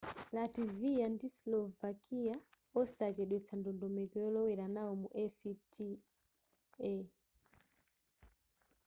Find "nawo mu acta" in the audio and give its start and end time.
4.75-5.89